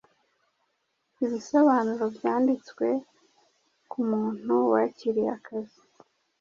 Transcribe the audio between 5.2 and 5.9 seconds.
akazi